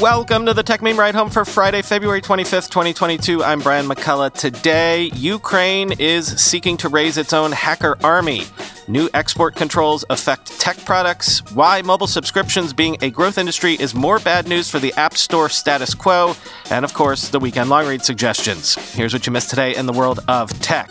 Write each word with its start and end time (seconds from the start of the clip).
Welcome 0.00 0.44
to 0.46 0.54
the 0.54 0.64
Techmeme 0.64 0.98
Ride 0.98 1.14
Home 1.14 1.30
for 1.30 1.44
Friday, 1.44 1.80
February 1.80 2.20
25th, 2.20 2.68
2022. 2.68 3.44
I'm 3.44 3.60
Brian 3.60 3.86
McCullough. 3.86 4.32
Today, 4.34 5.04
Ukraine 5.14 5.92
is 6.00 6.26
seeking 6.26 6.76
to 6.78 6.88
raise 6.88 7.16
its 7.16 7.32
own 7.32 7.52
hacker 7.52 7.96
army. 8.02 8.42
New 8.88 9.08
export 9.14 9.54
controls 9.54 10.04
affect 10.10 10.58
tech 10.58 10.76
products. 10.84 11.48
Why 11.52 11.80
mobile 11.82 12.08
subscriptions 12.08 12.72
being 12.72 12.96
a 13.02 13.10
growth 13.10 13.38
industry 13.38 13.74
is 13.74 13.94
more 13.94 14.18
bad 14.18 14.48
news 14.48 14.68
for 14.68 14.80
the 14.80 14.92
App 14.94 15.16
Store 15.16 15.48
status 15.48 15.94
quo. 15.94 16.34
And 16.70 16.84
of 16.84 16.92
course, 16.92 17.28
the 17.28 17.38
weekend 17.38 17.70
long 17.70 17.86
read 17.86 18.04
suggestions. 18.04 18.74
Here's 18.94 19.12
what 19.12 19.26
you 19.26 19.32
missed 19.32 19.50
today 19.50 19.76
in 19.76 19.86
the 19.86 19.92
world 19.92 20.18
of 20.26 20.50
tech. 20.60 20.90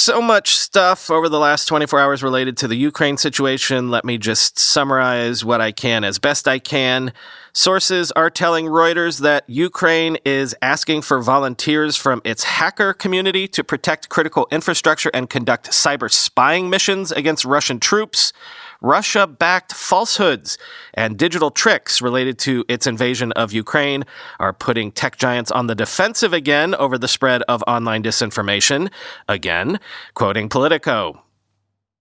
So 0.00 0.22
much 0.22 0.56
stuff 0.56 1.10
over 1.10 1.28
the 1.28 1.38
last 1.38 1.66
24 1.66 2.00
hours 2.00 2.22
related 2.22 2.56
to 2.56 2.66
the 2.66 2.74
Ukraine 2.74 3.18
situation. 3.18 3.90
Let 3.90 4.04
me 4.04 4.16
just 4.16 4.58
summarize 4.58 5.44
what 5.44 5.60
I 5.60 5.72
can 5.72 6.04
as 6.04 6.18
best 6.18 6.48
I 6.48 6.58
can. 6.58 7.12
Sources 7.52 8.10
are 8.12 8.30
telling 8.30 8.66
Reuters 8.66 9.20
that 9.20 9.44
Ukraine 9.48 10.16
is 10.24 10.56
asking 10.62 11.02
for 11.02 11.20
volunteers 11.20 11.96
from 11.96 12.22
its 12.24 12.44
hacker 12.44 12.94
community 12.94 13.46
to 13.48 13.62
protect 13.62 14.08
critical 14.08 14.48
infrastructure 14.50 15.10
and 15.12 15.28
conduct 15.28 15.70
cyber 15.70 16.10
spying 16.10 16.70
missions 16.70 17.12
against 17.12 17.44
Russian 17.44 17.78
troops. 17.78 18.32
Russia 18.80 19.26
backed 19.26 19.74
falsehoods 19.74 20.56
and 20.94 21.18
digital 21.18 21.50
tricks 21.50 22.00
related 22.00 22.38
to 22.38 22.64
its 22.68 22.86
invasion 22.86 23.32
of 23.32 23.52
Ukraine 23.52 24.04
are 24.38 24.52
putting 24.52 24.90
tech 24.90 25.16
giants 25.16 25.50
on 25.50 25.66
the 25.66 25.74
defensive 25.74 26.32
again 26.32 26.74
over 26.74 26.96
the 26.96 27.08
spread 27.08 27.42
of 27.42 27.62
online 27.66 28.02
disinformation. 28.02 28.90
Again, 29.28 29.80
quoting 30.14 30.48
Politico. 30.48 31.22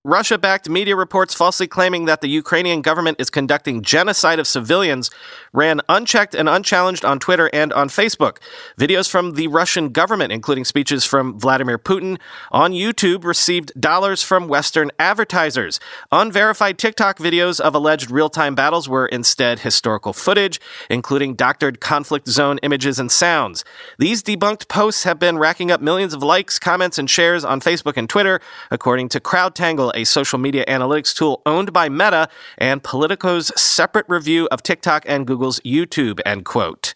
Russia 0.05 0.37
backed 0.37 0.69
media 0.69 0.95
reports 0.95 1.33
falsely 1.33 1.67
claiming 1.67 2.05
that 2.05 2.21
the 2.21 2.29
Ukrainian 2.29 2.81
government 2.81 3.19
is 3.19 3.29
conducting 3.29 3.81
genocide 3.81 4.39
of 4.39 4.47
civilians 4.47 5.11
ran 5.51 5.81
unchecked 5.89 6.33
and 6.33 6.47
unchallenged 6.47 7.03
on 7.03 7.19
Twitter 7.19 7.49
and 7.51 7.73
on 7.73 7.89
Facebook. 7.89 8.37
Videos 8.79 9.09
from 9.09 9.33
the 9.33 9.47
Russian 9.47 9.89
government, 9.89 10.31
including 10.31 10.63
speeches 10.63 11.03
from 11.03 11.37
Vladimir 11.37 11.77
Putin, 11.77 12.17
on 12.49 12.71
YouTube 12.71 13.25
received 13.25 13.73
dollars 13.77 14.23
from 14.23 14.47
Western 14.47 14.89
advertisers. 14.99 15.81
Unverified 16.13 16.77
TikTok 16.77 17.17
videos 17.17 17.59
of 17.59 17.75
alleged 17.75 18.09
real 18.09 18.29
time 18.29 18.55
battles 18.55 18.87
were 18.87 19.07
instead 19.07 19.59
historical 19.59 20.13
footage, 20.13 20.61
including 20.89 21.35
doctored 21.35 21.81
conflict 21.81 22.29
zone 22.29 22.57
images 22.63 22.99
and 22.99 23.11
sounds. 23.11 23.65
These 23.97 24.23
debunked 24.23 24.69
posts 24.69 25.03
have 25.03 25.19
been 25.19 25.37
racking 25.37 25.71
up 25.71 25.81
millions 25.81 26.13
of 26.13 26.23
likes, 26.23 26.57
comments, 26.57 26.97
and 26.97 27.09
shares 27.09 27.43
on 27.43 27.59
Facebook 27.59 27.97
and 27.97 28.09
Twitter, 28.09 28.39
according 28.71 29.09
to 29.09 29.19
CrowdTangle 29.19 29.88
a 29.95 30.03
social 30.03 30.39
media 30.39 30.65
analytics 30.67 31.15
tool 31.15 31.41
owned 31.45 31.73
by 31.73 31.89
Meta, 31.89 32.29
and 32.57 32.83
Politico's 32.83 33.51
separate 33.59 34.05
review 34.09 34.47
of 34.51 34.63
TikTok 34.63 35.03
and 35.07 35.27
Google's 35.27 35.59
YouTube, 35.61 36.19
end 36.25 36.45
quote. 36.45 36.93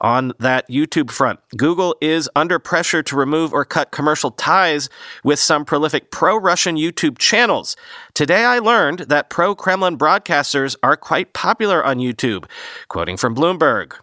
On 0.00 0.32
that 0.38 0.68
YouTube 0.68 1.10
front, 1.10 1.40
Google 1.56 1.96
is 2.00 2.28
under 2.36 2.58
pressure 2.58 3.02
to 3.02 3.16
remove 3.16 3.52
or 3.52 3.64
cut 3.64 3.92
commercial 3.92 4.30
ties 4.30 4.88
with 5.24 5.38
some 5.38 5.64
prolific 5.64 6.10
pro 6.10 6.36
Russian 6.36 6.76
YouTube 6.76 7.18
channels. 7.18 7.76
Today 8.12 8.44
I 8.44 8.58
learned 8.58 9.00
that 9.00 9.30
pro 9.30 9.54
Kremlin 9.54 9.96
broadcasters 9.96 10.76
are 10.82 10.96
quite 10.96 11.32
popular 11.32 11.84
on 11.84 11.98
YouTube. 11.98 12.44
Quoting 12.88 13.16
from 13.16 13.34
Bloomberg. 13.34 13.94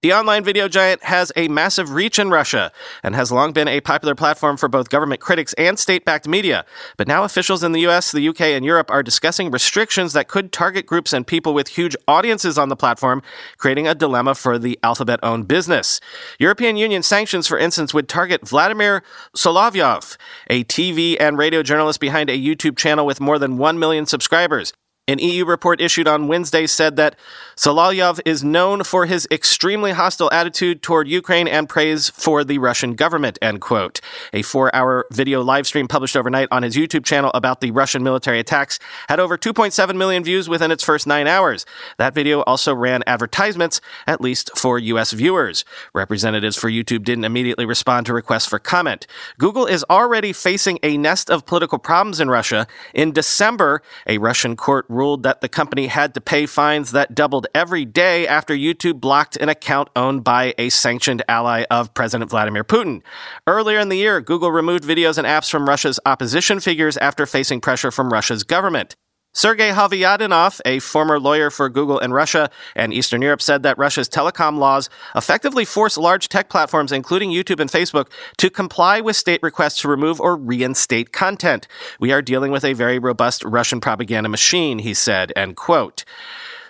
The 0.00 0.12
online 0.12 0.44
video 0.44 0.68
giant 0.68 1.02
has 1.02 1.32
a 1.34 1.48
massive 1.48 1.90
reach 1.90 2.20
in 2.20 2.30
Russia 2.30 2.70
and 3.02 3.16
has 3.16 3.32
long 3.32 3.52
been 3.52 3.66
a 3.66 3.80
popular 3.80 4.14
platform 4.14 4.56
for 4.56 4.68
both 4.68 4.90
government 4.90 5.20
critics 5.20 5.54
and 5.54 5.76
state 5.76 6.04
backed 6.04 6.28
media. 6.28 6.64
But 6.96 7.08
now 7.08 7.24
officials 7.24 7.64
in 7.64 7.72
the 7.72 7.80
US, 7.88 8.12
the 8.12 8.28
UK, 8.28 8.42
and 8.42 8.64
Europe 8.64 8.92
are 8.92 9.02
discussing 9.02 9.50
restrictions 9.50 10.12
that 10.12 10.28
could 10.28 10.52
target 10.52 10.86
groups 10.86 11.12
and 11.12 11.26
people 11.26 11.52
with 11.52 11.66
huge 11.66 11.96
audiences 12.06 12.56
on 12.56 12.68
the 12.68 12.76
platform, 12.76 13.24
creating 13.56 13.88
a 13.88 13.94
dilemma 13.96 14.36
for 14.36 14.56
the 14.56 14.78
Alphabet 14.84 15.18
owned 15.24 15.48
business. 15.48 16.00
European 16.38 16.76
Union 16.76 17.02
sanctions, 17.02 17.48
for 17.48 17.58
instance, 17.58 17.92
would 17.92 18.08
target 18.08 18.46
Vladimir 18.46 19.02
Solovyov, 19.36 20.16
a 20.48 20.62
TV 20.62 21.16
and 21.18 21.36
radio 21.36 21.64
journalist 21.64 21.98
behind 21.98 22.30
a 22.30 22.38
YouTube 22.38 22.76
channel 22.76 23.04
with 23.04 23.20
more 23.20 23.40
than 23.40 23.58
1 23.58 23.80
million 23.80 24.06
subscribers. 24.06 24.72
An 25.08 25.18
EU 25.20 25.46
report 25.46 25.80
issued 25.80 26.06
on 26.06 26.28
Wednesday 26.28 26.66
said 26.66 26.96
that 26.96 27.16
Solovyov 27.56 28.20
is 28.26 28.44
known 28.44 28.84
for 28.84 29.06
his 29.06 29.26
extremely 29.30 29.92
hostile 29.92 30.30
attitude 30.30 30.82
toward 30.82 31.08
Ukraine 31.08 31.48
and 31.48 31.66
praise 31.66 32.10
for 32.10 32.44
the 32.44 32.58
Russian 32.58 32.92
government, 32.92 33.38
end 33.40 33.62
quote. 33.62 34.02
A 34.34 34.42
four 34.42 34.74
hour 34.76 35.06
video 35.10 35.40
live 35.40 35.66
stream 35.66 35.88
published 35.88 36.14
overnight 36.14 36.48
on 36.50 36.62
his 36.62 36.76
YouTube 36.76 37.06
channel 37.06 37.30
about 37.32 37.62
the 37.62 37.70
Russian 37.70 38.02
military 38.02 38.38
attacks 38.38 38.78
had 39.08 39.18
over 39.18 39.38
2.7 39.38 39.96
million 39.96 40.22
views 40.22 40.46
within 40.46 40.70
its 40.70 40.84
first 40.84 41.06
nine 41.06 41.26
hours. 41.26 41.64
That 41.96 42.14
video 42.14 42.42
also 42.42 42.74
ran 42.74 43.02
advertisements, 43.06 43.80
at 44.06 44.20
least 44.20 44.50
for 44.58 44.78
U.S. 44.78 45.12
viewers. 45.12 45.64
Representatives 45.94 46.56
for 46.56 46.68
YouTube 46.68 47.04
didn't 47.04 47.24
immediately 47.24 47.64
respond 47.64 48.04
to 48.06 48.12
requests 48.12 48.46
for 48.46 48.58
comment. 48.58 49.06
Google 49.38 49.64
is 49.64 49.86
already 49.88 50.34
facing 50.34 50.78
a 50.82 50.98
nest 50.98 51.30
of 51.30 51.46
political 51.46 51.78
problems 51.78 52.20
in 52.20 52.28
Russia. 52.28 52.66
In 52.92 53.12
December, 53.12 53.80
a 54.06 54.18
Russian 54.18 54.54
court 54.54 54.84
ruled 54.98 55.22
that 55.22 55.40
the 55.40 55.48
company 55.48 55.86
had 55.86 56.12
to 56.14 56.20
pay 56.20 56.44
fines 56.44 56.90
that 56.90 57.14
doubled 57.14 57.46
every 57.54 57.84
day 57.84 58.26
after 58.26 58.54
YouTube 58.54 59.00
blocked 59.00 59.36
an 59.36 59.48
account 59.48 59.88
owned 59.96 60.24
by 60.24 60.54
a 60.58 60.68
sanctioned 60.68 61.22
ally 61.28 61.64
of 61.70 61.94
President 61.94 62.28
Vladimir 62.28 62.64
Putin. 62.64 63.00
Earlier 63.46 63.78
in 63.78 63.88
the 63.88 63.96
year, 63.96 64.20
Google 64.20 64.50
removed 64.50 64.84
videos 64.84 65.16
and 65.16 65.26
apps 65.26 65.48
from 65.48 65.68
Russia's 65.68 66.00
opposition 66.04 66.60
figures 66.60 66.96
after 66.96 67.24
facing 67.24 67.60
pressure 67.60 67.90
from 67.90 68.12
Russia's 68.12 68.42
government. 68.42 68.96
Sergei 69.38 69.70
Havyadinov, 69.70 70.60
a 70.64 70.80
former 70.80 71.20
lawyer 71.20 71.48
for 71.48 71.68
Google 71.68 72.00
in 72.00 72.12
Russia 72.12 72.50
and 72.74 72.92
Eastern 72.92 73.22
Europe, 73.22 73.40
said 73.40 73.62
that 73.62 73.78
Russia's 73.78 74.08
telecom 74.08 74.58
laws 74.58 74.90
effectively 75.14 75.64
force 75.64 75.96
large 75.96 76.28
tech 76.28 76.50
platforms, 76.50 76.90
including 76.90 77.30
YouTube 77.30 77.60
and 77.60 77.70
Facebook, 77.70 78.10
to 78.38 78.50
comply 78.50 79.00
with 79.00 79.14
state 79.14 79.38
requests 79.40 79.80
to 79.82 79.88
remove 79.88 80.20
or 80.20 80.36
reinstate 80.36 81.12
content. 81.12 81.68
We 82.00 82.10
are 82.10 82.20
dealing 82.20 82.50
with 82.50 82.64
a 82.64 82.72
very 82.72 82.98
robust 82.98 83.44
Russian 83.44 83.80
propaganda 83.80 84.28
machine, 84.28 84.80
he 84.80 84.92
said, 84.92 85.32
end 85.36 85.54
quote. 85.54 86.04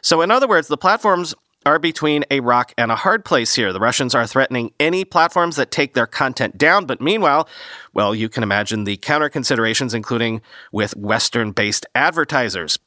So, 0.03 0.21
in 0.21 0.31
other 0.31 0.47
words, 0.47 0.69
the 0.69 0.77
platforms 0.77 1.35
are 1.69 1.79
between 1.79 2.25
a 2.31 2.41
rock 2.41 2.73
and 2.79 2.91
a 2.91 2.97
hard 2.97 3.27
place 3.27 3.55
here. 3.55 3.75
The 3.75 3.79
Russians 3.79 4.15
are 4.15 4.27
threatening 4.27 4.73
any 4.81 5.05
platforms 5.05 5.57
that 5.57 5.71
take 5.71 5.93
their 5.93 6.07
content 6.07 6.57
down, 6.57 6.87
but 6.87 6.99
meanwhile, 6.99 7.47
well, 7.93 8.15
you 8.15 8.31
can 8.31 8.43
imagine 8.43 8.85
the 8.85 8.97
counter 8.97 9.29
considerations, 9.29 9.93
including 9.93 10.41
with 10.73 10.97
Western 10.97 11.53
based 11.53 11.85
advertisers. 11.95 12.79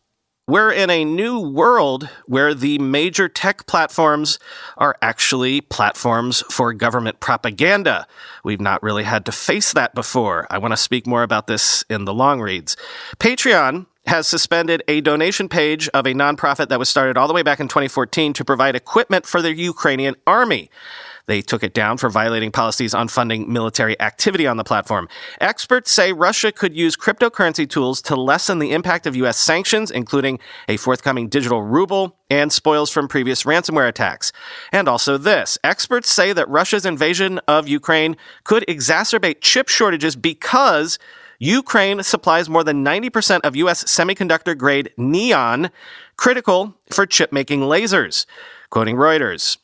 We're 0.48 0.72
in 0.72 0.90
a 0.90 1.06
new 1.06 1.40
world 1.40 2.10
where 2.26 2.56
the 2.56 2.80
major 2.80 3.30
tech 3.30 3.68
platforms 3.68 4.40
are 4.78 4.98
actually 5.00 5.62
platforms 5.62 6.44
for 6.50 6.74
government 6.74 7.20
propaganda. 7.20 8.08
We've 8.44 8.60
not 8.60 8.82
really 8.82 9.04
had 9.04 9.26
to 9.28 9.32
face 9.32 9.74
that 9.74 9.94
before. 9.94 10.48
I 10.50 10.58
want 10.58 10.72
to 10.72 10.78
speak 10.78 11.06
more 11.06 11.22
about 11.22 11.46
this 11.46 11.86
in 11.88 12.06
the 12.06 12.16
long 12.16 12.42
reads. 12.42 12.76
Patreon 13.20 13.86
has 14.06 14.28
suspended 14.28 14.84
a 14.88 15.02
donation 15.02 15.48
page 15.48 15.88
of 15.90 16.06
a 16.06 16.14
nonprofit 16.14 16.70
that 16.70 16.80
was 16.80 16.90
started 16.90 17.18
all 17.18 17.28
the 17.28 17.34
way 17.34 17.44
back 17.44 17.60
in 17.60 17.68
2014 17.68 18.34
to 18.34 18.46
provide 18.46 18.76
equipment 18.76 19.26
for 19.26 19.42
the 19.42 19.56
Ukrainian 19.56 20.16
army. 20.26 20.70
They 21.28 21.42
took 21.42 21.64
it 21.64 21.74
down 21.74 21.98
for 21.98 22.10
violating 22.10 22.52
policies 22.52 22.94
on 22.94 23.08
funding 23.08 23.52
military 23.52 24.00
activity 24.02 24.48
on 24.48 24.58
the 24.58 24.64
platform. 24.64 25.08
Experts 25.40 25.92
say 25.92 26.12
Russia 26.12 26.52
could 26.52 26.76
use 26.76 26.98
cryptocurrency 26.98 27.70
tools 27.70 28.02
to 28.04 28.16
lessen 28.16 28.60
the 28.60 28.72
impact 28.72 29.08
of 29.08 29.16
U.S. 29.16 29.38
sanctions, 29.38 29.92
including 29.92 30.40
a 30.68 30.78
forthcoming 30.78 31.30
digital 31.30 31.62
ruble 31.62 32.18
and 32.30 32.52
spoils 32.52 32.90
from 32.90 33.08
previous 33.08 33.44
ransomware 33.44 33.88
attacks. 33.88 34.32
And 34.72 34.88
also 34.88 35.18
this. 35.18 35.58
Experts 35.64 36.12
say 36.12 36.34
that 36.34 36.50
Russia's 36.50 36.86
invasion 36.86 37.40
of 37.48 37.68
Ukraine 37.68 38.18
could 38.44 38.66
exacerbate 38.68 39.42
chip 39.42 39.70
shortages 39.70 40.16
because 40.16 41.00
Ukraine 41.42 42.04
supplies 42.04 42.48
more 42.48 42.64
than 42.64 42.86
90% 42.86 43.40
of 43.40 43.56
U.S. 43.56 43.84
semiconductor 43.86 44.56
grade 44.56 44.92
neon, 44.96 45.72
critical 46.16 46.76
for 46.92 47.08
chip 47.08 47.32
making 47.32 47.62
lasers. 47.62 48.28
Quoting 48.70 48.96
Reuters, 48.96 49.58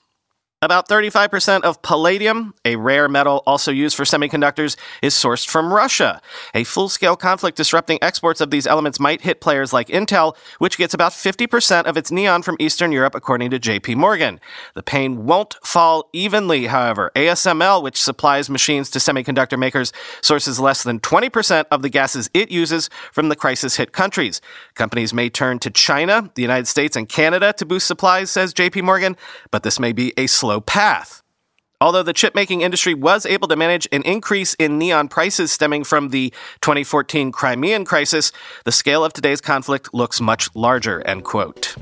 about 0.64 0.90
35% 0.90 1.62
of 1.62 1.84
palladium, 1.84 2.52
a 2.66 2.76
rare 2.78 3.08
metal 3.08 3.44
also 3.46 3.72
used 3.72 3.96
for 3.96 4.06
semiconductors, 4.06 4.76
is 5.04 5.14
sourced 5.14 5.48
from 5.48 5.72
Russia. 5.72 6.20
A 6.56 6.64
full 6.64 6.90
scale 6.90 7.16
conflict 7.16 7.56
disrupting 7.56 8.00
exports 8.02 8.42
of 8.42 8.50
these 8.50 8.66
elements 8.66 9.00
might 9.00 9.22
hit 9.22 9.40
players 9.40 9.72
like 9.72 9.88
Intel, 9.90 10.36
which 10.58 10.80
gets 10.80 10.96
about 10.96 11.12
50% 11.12 11.84
of 11.84 11.96
its 11.96 12.12
neon 12.12 12.42
from 12.42 12.58
Eastern 12.60 12.92
Europe, 12.92 13.14
according 13.14 13.52
to 13.52 13.60
JP 13.60 13.98
Morgan. 13.98 14.40
The 14.74 14.82
pain 14.82 15.26
won't 15.26 15.58
fall 15.64 16.10
evenly, 16.12 16.66
however. 16.66 17.12
ASML, 17.16 17.84
which 17.84 18.02
supplies 18.02 18.50
machines 18.50 18.90
to 18.90 19.00
semiconductor 19.00 19.60
makers, 19.60 19.94
sources 20.24 20.60
less 20.60 20.82
than 20.82 21.00
20% 21.00 21.66
of 21.70 21.84
the 21.84 21.90
gases 21.90 22.32
it 22.34 22.50
uses 22.50 22.90
from 23.12 23.30
the 23.30 23.36
crisis 23.36 23.76
hit 23.76 23.92
countries. 23.92 24.42
Companies 24.74 25.14
may 25.14 25.30
turn 25.30 25.60
to 25.60 25.70
China, 25.70 26.32
the 26.34 26.42
United 26.42 26.66
States, 26.66 26.96
and 26.96 27.08
Canada 27.08 27.54
to 27.54 27.66
boost 27.66 27.86
supplies, 27.86 28.32
says 28.32 28.56
JP 28.56 28.82
Morgan, 28.82 29.16
but 29.52 29.62
this 29.62 29.80
may 29.80 29.92
be 29.92 30.14
a 30.18 30.26
slow 30.26 30.47
path. 30.66 31.22
Although 31.80 32.04
the 32.04 32.14
chip 32.14 32.34
making 32.34 32.62
industry 32.62 32.96
was 32.96 33.26
able 33.26 33.48
to 33.50 33.56
manage 33.56 33.88
an 33.92 34.02
increase 34.02 34.56
in 34.56 34.80
neon 34.80 35.08
prices 35.08 35.52
stemming 35.52 35.84
from 35.84 36.10
the 36.10 36.34
2014 36.62 37.32
Crimean 37.32 37.86
crisis, 37.86 38.32
the 38.66 38.72
scale 38.72 39.06
of 39.06 39.14
today's 39.14 39.42
conflict 39.42 39.94
looks 39.94 40.20
much 40.20 40.50
larger, 40.56 41.06
end 41.06 41.24
quote. 41.24 41.76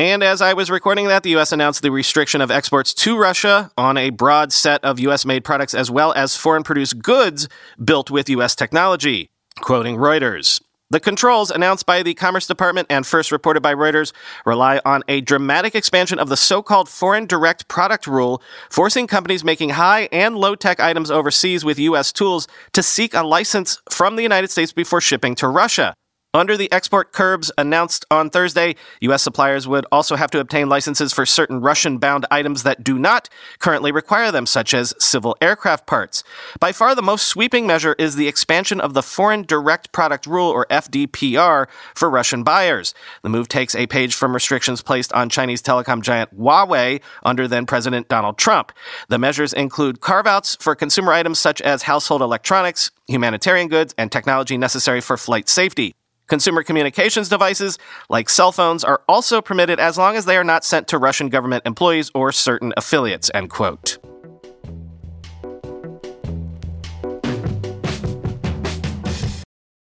And 0.00 0.24
as 0.24 0.42
I 0.42 0.52
was 0.54 0.68
recording 0.68 1.06
that, 1.06 1.22
the 1.22 1.30
U.S. 1.30 1.52
announced 1.52 1.82
the 1.82 1.92
restriction 1.92 2.40
of 2.40 2.50
exports 2.50 2.92
to 2.94 3.16
Russia 3.16 3.70
on 3.78 3.96
a 3.96 4.10
broad 4.10 4.52
set 4.52 4.82
of 4.82 4.98
U.S. 4.98 5.24
made 5.24 5.44
products 5.44 5.74
as 5.74 5.92
well 5.92 6.12
as 6.14 6.36
foreign 6.36 6.64
produced 6.64 7.00
goods 7.00 7.48
built 7.82 8.10
with 8.10 8.28
U.S. 8.30 8.56
technology. 8.56 9.30
Quoting 9.60 9.96
Reuters. 9.96 10.60
The 10.92 11.00
controls 11.00 11.50
announced 11.50 11.86
by 11.86 12.02
the 12.02 12.12
Commerce 12.12 12.46
Department 12.46 12.86
and 12.90 13.06
first 13.06 13.32
reported 13.32 13.62
by 13.62 13.72
Reuters 13.72 14.12
rely 14.44 14.78
on 14.84 15.02
a 15.08 15.22
dramatic 15.22 15.74
expansion 15.74 16.18
of 16.18 16.28
the 16.28 16.36
so-called 16.36 16.86
foreign 16.86 17.24
direct 17.24 17.66
product 17.66 18.06
rule, 18.06 18.42
forcing 18.68 19.06
companies 19.06 19.42
making 19.42 19.70
high 19.70 20.10
and 20.12 20.36
low 20.36 20.54
tech 20.54 20.80
items 20.80 21.10
overseas 21.10 21.64
with 21.64 21.78
U.S. 21.78 22.12
tools 22.12 22.46
to 22.74 22.82
seek 22.82 23.14
a 23.14 23.22
license 23.22 23.80
from 23.88 24.16
the 24.16 24.22
United 24.22 24.50
States 24.50 24.70
before 24.70 25.00
shipping 25.00 25.34
to 25.36 25.48
Russia. 25.48 25.94
Under 26.34 26.56
the 26.56 26.72
export 26.72 27.12
curbs 27.12 27.52
announced 27.58 28.06
on 28.10 28.30
Thursday, 28.30 28.74
U.S. 29.02 29.22
suppliers 29.22 29.68
would 29.68 29.84
also 29.92 30.16
have 30.16 30.30
to 30.30 30.40
obtain 30.40 30.66
licenses 30.66 31.12
for 31.12 31.26
certain 31.26 31.60
Russian 31.60 31.98
bound 31.98 32.24
items 32.30 32.62
that 32.62 32.82
do 32.82 32.98
not 32.98 33.28
currently 33.58 33.92
require 33.92 34.32
them, 34.32 34.46
such 34.46 34.72
as 34.72 34.94
civil 34.98 35.36
aircraft 35.42 35.86
parts. 35.86 36.24
By 36.58 36.72
far 36.72 36.94
the 36.94 37.02
most 37.02 37.28
sweeping 37.28 37.66
measure 37.66 37.94
is 37.98 38.16
the 38.16 38.28
expansion 38.28 38.80
of 38.80 38.94
the 38.94 39.02
Foreign 39.02 39.42
Direct 39.42 39.92
Product 39.92 40.26
Rule, 40.26 40.48
or 40.48 40.64
FDPR, 40.70 41.66
for 41.94 42.08
Russian 42.08 42.42
buyers. 42.44 42.94
The 43.20 43.28
move 43.28 43.48
takes 43.48 43.74
a 43.74 43.86
page 43.86 44.14
from 44.14 44.32
restrictions 44.32 44.80
placed 44.80 45.12
on 45.12 45.28
Chinese 45.28 45.60
telecom 45.60 46.00
giant 46.00 46.34
Huawei 46.34 47.02
under 47.22 47.46
then 47.46 47.66
President 47.66 48.08
Donald 48.08 48.38
Trump. 48.38 48.72
The 49.10 49.18
measures 49.18 49.52
include 49.52 50.00
carve 50.00 50.26
outs 50.26 50.56
for 50.58 50.74
consumer 50.74 51.12
items 51.12 51.38
such 51.38 51.60
as 51.60 51.82
household 51.82 52.22
electronics, 52.22 52.90
humanitarian 53.06 53.68
goods, 53.68 53.94
and 53.98 54.10
technology 54.10 54.56
necessary 54.56 55.02
for 55.02 55.18
flight 55.18 55.50
safety. 55.50 55.94
Consumer 56.32 56.62
communications 56.62 57.28
devices, 57.28 57.78
like 58.08 58.30
cell 58.30 58.52
phones, 58.52 58.84
are 58.84 59.02
also 59.06 59.42
permitted 59.42 59.78
as 59.78 59.98
long 59.98 60.16
as 60.16 60.24
they 60.24 60.38
are 60.38 60.42
not 60.42 60.64
sent 60.64 60.88
to 60.88 60.96
Russian 60.96 61.28
government 61.28 61.66
employees 61.66 62.10
or 62.14 62.32
certain 62.32 62.72
affiliates, 62.74 63.30
end 63.34 63.50
quote. 63.50 63.98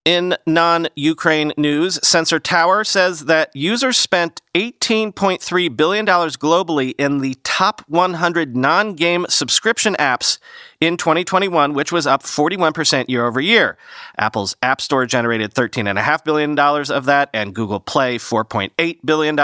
In 0.08 0.38
non 0.46 0.88
Ukraine 0.96 1.52
news, 1.58 2.00
Sensor 2.02 2.40
Tower 2.40 2.82
says 2.82 3.26
that 3.26 3.54
users 3.54 3.98
spent 3.98 4.40
$18.3 4.54 5.76
billion 5.76 6.06
globally 6.06 6.94
in 6.96 7.18
the 7.18 7.36
top 7.44 7.82
100 7.88 8.56
non 8.56 8.94
game 8.94 9.26
subscription 9.28 9.94
apps 9.98 10.38
in 10.80 10.96
2021, 10.96 11.74
which 11.74 11.92
was 11.92 12.06
up 12.06 12.22
41% 12.22 13.10
year 13.10 13.26
over 13.26 13.38
year. 13.38 13.76
Apple's 14.16 14.56
App 14.62 14.80
Store 14.80 15.04
generated 15.04 15.52
$13.5 15.52 16.24
billion 16.24 16.58
of 16.58 17.04
that, 17.04 17.28
and 17.34 17.54
Google 17.54 17.78
Play 17.78 18.16
$4.8 18.16 19.00
billion. 19.04 19.36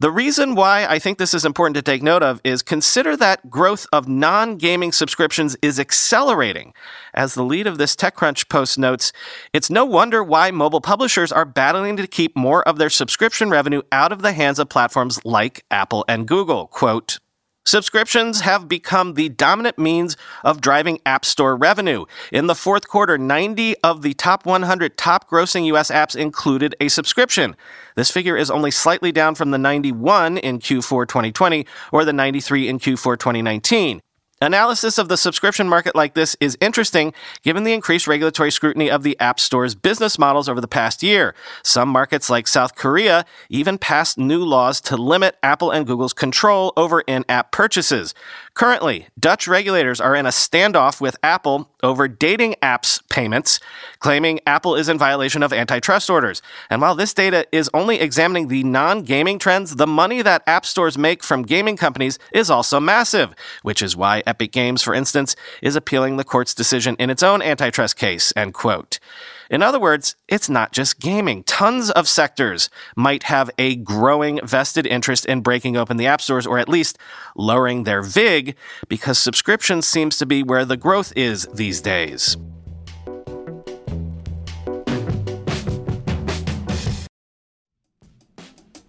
The 0.00 0.10
reason 0.10 0.54
why 0.54 0.86
I 0.86 0.98
think 0.98 1.18
this 1.18 1.34
is 1.34 1.44
important 1.44 1.76
to 1.76 1.82
take 1.82 2.02
note 2.02 2.22
of 2.22 2.40
is 2.44 2.62
consider 2.62 3.16
that 3.16 3.48
growth 3.48 3.86
of 3.92 4.08
non 4.08 4.56
gaming 4.56 4.92
subscriptions 4.92 5.56
is 5.62 5.78
accelerating. 5.78 6.74
As 7.14 7.34
the 7.34 7.44
lead 7.44 7.66
of 7.66 7.78
this 7.78 7.94
TechCrunch 7.94 8.48
post 8.48 8.78
notes, 8.78 9.12
it's 9.52 9.70
no 9.70 9.84
wonder 9.84 10.22
why 10.22 10.50
mobile 10.50 10.80
publishers 10.80 11.30
are 11.30 11.44
battling 11.44 11.96
to 11.96 12.06
keep 12.06 12.36
more 12.36 12.66
of 12.68 12.78
their 12.78 12.90
subscription 12.90 13.50
revenue 13.50 13.82
out 13.92 14.12
of 14.12 14.22
the 14.22 14.32
hands 14.32 14.58
of 14.58 14.68
platforms 14.68 15.20
like 15.24 15.64
Apple 15.70 16.04
and 16.08 16.26
Google. 16.26 16.66
Quote, 16.66 17.18
Subscriptions 17.66 18.42
have 18.42 18.68
become 18.68 19.14
the 19.14 19.30
dominant 19.30 19.78
means 19.78 20.18
of 20.44 20.60
driving 20.60 20.98
App 21.06 21.24
Store 21.24 21.56
revenue. 21.56 22.04
In 22.30 22.46
the 22.46 22.54
fourth 22.54 22.88
quarter, 22.88 23.16
90 23.16 23.76
of 23.82 24.02
the 24.02 24.12
top 24.12 24.44
100 24.44 24.98
top 24.98 25.30
grossing 25.30 25.64
US 25.66 25.90
apps 25.90 26.14
included 26.14 26.74
a 26.78 26.88
subscription. 26.88 27.56
This 27.96 28.10
figure 28.10 28.36
is 28.36 28.50
only 28.50 28.70
slightly 28.70 29.12
down 29.12 29.34
from 29.34 29.50
the 29.50 29.56
91 29.56 30.36
in 30.36 30.58
Q4 30.58 31.08
2020 31.08 31.66
or 31.90 32.04
the 32.04 32.12
93 32.12 32.68
in 32.68 32.78
Q4 32.78 33.18
2019. 33.18 34.02
Analysis 34.42 34.98
of 34.98 35.08
the 35.08 35.16
subscription 35.16 35.68
market 35.68 35.94
like 35.94 36.14
this 36.14 36.36
is 36.40 36.58
interesting 36.60 37.14
given 37.42 37.62
the 37.62 37.72
increased 37.72 38.08
regulatory 38.08 38.50
scrutiny 38.50 38.90
of 38.90 39.04
the 39.04 39.18
App 39.20 39.38
Store's 39.38 39.76
business 39.76 40.18
models 40.18 40.48
over 40.48 40.60
the 40.60 40.66
past 40.66 41.04
year. 41.04 41.36
Some 41.62 41.88
markets 41.88 42.28
like 42.28 42.48
South 42.48 42.74
Korea 42.74 43.24
even 43.48 43.78
passed 43.78 44.18
new 44.18 44.44
laws 44.44 44.80
to 44.82 44.96
limit 44.96 45.36
Apple 45.42 45.70
and 45.70 45.86
Google's 45.86 46.12
control 46.12 46.72
over 46.76 47.02
in-app 47.02 47.52
purchases. 47.52 48.12
Currently, 48.54 49.08
Dutch 49.18 49.48
regulators 49.48 50.00
are 50.00 50.14
in 50.14 50.26
a 50.26 50.28
standoff 50.28 51.00
with 51.00 51.16
Apple 51.24 51.68
over 51.82 52.06
dating 52.06 52.54
apps 52.62 53.02
payments, 53.08 53.58
claiming 53.98 54.38
Apple 54.46 54.76
is 54.76 54.88
in 54.88 54.96
violation 54.96 55.42
of 55.42 55.52
antitrust 55.52 56.08
orders. 56.08 56.40
And 56.70 56.80
while 56.80 56.94
this 56.94 57.12
data 57.12 57.48
is 57.50 57.68
only 57.74 57.98
examining 57.98 58.46
the 58.46 58.62
non 58.62 59.02
gaming 59.02 59.40
trends, 59.40 59.74
the 59.74 59.88
money 59.88 60.22
that 60.22 60.44
app 60.46 60.64
stores 60.66 60.96
make 60.96 61.24
from 61.24 61.42
gaming 61.42 61.76
companies 61.76 62.16
is 62.32 62.48
also 62.48 62.78
massive, 62.78 63.34
which 63.62 63.82
is 63.82 63.96
why 63.96 64.22
Epic 64.24 64.52
Games, 64.52 64.82
for 64.82 64.94
instance, 64.94 65.34
is 65.60 65.74
appealing 65.74 66.16
the 66.16 66.24
court's 66.24 66.54
decision 66.54 66.94
in 67.00 67.10
its 67.10 67.24
own 67.24 67.42
antitrust 67.42 67.96
case. 67.96 68.32
End 68.36 68.54
quote. 68.54 69.00
In 69.50 69.62
other 69.62 69.78
words, 69.78 70.16
it's 70.28 70.48
not 70.48 70.72
just 70.72 71.00
gaming. 71.00 71.42
Tons 71.44 71.90
of 71.90 72.08
sectors 72.08 72.70
might 72.96 73.24
have 73.24 73.50
a 73.58 73.76
growing 73.76 74.40
vested 74.44 74.86
interest 74.86 75.26
in 75.26 75.42
breaking 75.42 75.76
open 75.76 75.96
the 75.96 76.06
app 76.06 76.20
stores 76.20 76.46
or 76.46 76.58
at 76.58 76.68
least 76.68 76.98
lowering 77.36 77.84
their 77.84 78.02
VIG 78.02 78.56
because 78.88 79.18
subscription 79.18 79.82
seems 79.82 80.16
to 80.18 80.26
be 80.26 80.42
where 80.42 80.64
the 80.64 80.76
growth 80.76 81.12
is 81.16 81.46
these 81.52 81.80
days. 81.80 82.36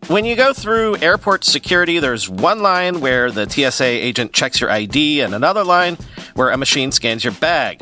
When 0.07 0.23
you 0.23 0.35
go 0.35 0.53
through 0.53 0.97
airport 0.97 1.43
security, 1.43 1.97
there's 1.97 2.29
one 2.29 2.61
line 2.61 3.01
where 3.01 3.31
the 3.31 3.49
TSA 3.49 3.85
agent 3.85 4.33
checks 4.33 4.61
your 4.61 4.69
ID 4.69 5.21
and 5.21 5.33
another 5.33 5.63
line 5.63 5.97
where 6.35 6.51
a 6.51 6.57
machine 6.57 6.91
scans 6.91 7.23
your 7.23 7.33
bag. 7.33 7.81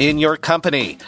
in 0.00 0.18
your 0.18 0.36
company. 0.36 0.98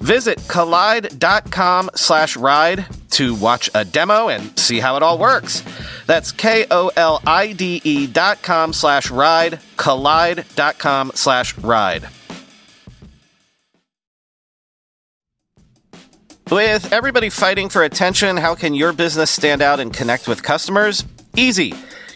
Visit 0.00 0.38
kolide.com 0.38 1.90
slash 1.94 2.36
ride 2.36 2.86
to 3.10 3.34
watch 3.36 3.70
a 3.74 3.84
demo 3.84 4.28
and 4.28 4.58
see 4.58 4.80
how 4.80 4.96
it 4.96 5.02
all 5.02 5.18
works. 5.18 5.62
That's 6.06 6.32
K-O-L-I-D-E 6.32 8.06
dot 8.08 8.42
com 8.42 8.72
slash 8.72 9.10
ride, 9.10 9.60
kolide.com 9.76 11.12
slash 11.14 11.56
ride. 11.58 12.08
With 16.50 16.94
everybody 16.94 17.28
fighting 17.28 17.68
for 17.68 17.82
attention, 17.82 18.38
how 18.38 18.54
can 18.54 18.72
your 18.72 18.94
business 18.94 19.30
stand 19.30 19.60
out 19.60 19.80
and 19.80 19.92
connect 19.92 20.26
with 20.26 20.42
customers? 20.42 21.04
Easy. 21.36 21.74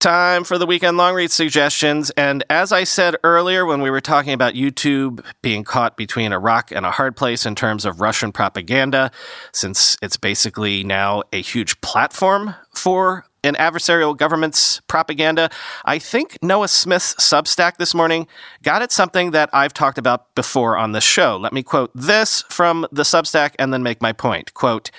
Time 0.00 0.44
for 0.44 0.56
the 0.56 0.64
weekend 0.64 0.96
long 0.96 1.14
read 1.14 1.30
suggestions. 1.30 2.08
And 2.12 2.42
as 2.48 2.72
I 2.72 2.84
said 2.84 3.16
earlier, 3.22 3.66
when 3.66 3.82
we 3.82 3.90
were 3.90 4.00
talking 4.00 4.32
about 4.32 4.54
YouTube 4.54 5.22
being 5.42 5.62
caught 5.62 5.98
between 5.98 6.32
a 6.32 6.38
rock 6.38 6.72
and 6.72 6.86
a 6.86 6.90
hard 6.90 7.16
place 7.16 7.44
in 7.44 7.54
terms 7.54 7.84
of 7.84 8.00
Russian 8.00 8.32
propaganda, 8.32 9.10
since 9.52 9.98
it's 10.00 10.16
basically 10.16 10.82
now 10.84 11.22
a 11.34 11.42
huge 11.42 11.78
platform 11.82 12.54
for 12.74 13.26
an 13.44 13.56
adversarial 13.56 14.16
government's 14.16 14.80
propaganda, 14.88 15.50
I 15.84 15.98
think 15.98 16.38
Noah 16.40 16.68
Smith's 16.68 17.14
Substack 17.16 17.76
this 17.76 17.94
morning 17.94 18.26
got 18.62 18.80
at 18.80 18.92
something 18.92 19.32
that 19.32 19.50
I've 19.52 19.74
talked 19.74 19.98
about 19.98 20.34
before 20.34 20.78
on 20.78 20.92
the 20.92 21.02
show. 21.02 21.36
Let 21.36 21.52
me 21.52 21.62
quote 21.62 21.90
this 21.94 22.40
from 22.48 22.86
the 22.90 23.02
Substack 23.02 23.54
and 23.58 23.70
then 23.70 23.82
make 23.82 24.00
my 24.00 24.14
point. 24.14 24.54
Quote, 24.54 24.90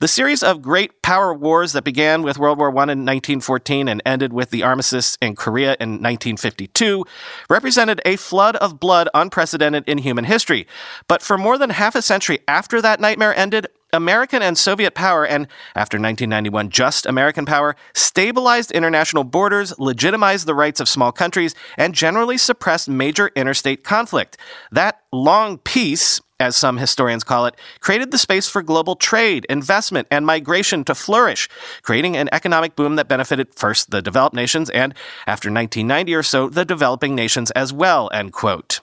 the 0.00 0.08
series 0.08 0.42
of 0.42 0.62
great 0.62 1.02
power 1.02 1.34
wars 1.34 1.72
that 1.72 1.82
began 1.82 2.22
with 2.22 2.38
World 2.38 2.58
War 2.58 2.68
I 2.68 2.84
in 2.84 3.04
1914 3.04 3.88
and 3.88 4.02
ended 4.06 4.32
with 4.32 4.50
the 4.50 4.62
armistice 4.62 5.18
in 5.20 5.34
Korea 5.34 5.76
in 5.80 5.90
1952 5.90 7.04
represented 7.50 8.00
a 8.04 8.16
flood 8.16 8.56
of 8.56 8.78
blood 8.78 9.08
unprecedented 9.12 9.84
in 9.88 9.98
human 9.98 10.24
history. 10.24 10.66
But 11.08 11.22
for 11.22 11.36
more 11.36 11.58
than 11.58 11.70
half 11.70 11.94
a 11.94 12.02
century 12.02 12.40
after 12.46 12.80
that 12.80 13.00
nightmare 13.00 13.34
ended, 13.36 13.66
American 13.92 14.42
and 14.42 14.56
Soviet 14.56 14.94
power, 14.94 15.26
and 15.26 15.46
after 15.74 15.96
1991, 15.96 16.68
just 16.70 17.06
American 17.06 17.46
power, 17.46 17.74
stabilized 17.94 18.70
international 18.70 19.24
borders, 19.24 19.76
legitimized 19.78 20.46
the 20.46 20.54
rights 20.54 20.78
of 20.78 20.88
small 20.88 21.10
countries, 21.10 21.54
and 21.78 21.94
generally 21.94 22.36
suppressed 22.36 22.88
major 22.88 23.30
interstate 23.34 23.84
conflict. 23.84 24.36
That 24.70 25.00
long 25.10 25.58
peace, 25.58 26.20
as 26.40 26.56
some 26.56 26.78
historians 26.78 27.24
call 27.24 27.46
it, 27.46 27.54
created 27.80 28.10
the 28.10 28.18
space 28.18 28.48
for 28.48 28.62
global 28.62 28.96
trade, 28.96 29.46
investment, 29.48 30.06
and 30.10 30.26
migration 30.26 30.84
to 30.84 30.94
flourish, 30.94 31.48
creating 31.82 32.16
an 32.16 32.28
economic 32.32 32.76
boom 32.76 32.96
that 32.96 33.08
benefited 33.08 33.54
first 33.54 33.90
the 33.90 34.02
developed 34.02 34.34
nations 34.34 34.70
and, 34.70 34.94
after 35.26 35.48
1990 35.48 36.14
or 36.14 36.22
so, 36.22 36.48
the 36.48 36.64
developing 36.64 37.14
nations 37.14 37.50
as 37.52 37.72
well, 37.72 38.10
end 38.12 38.32
quote. 38.32 38.80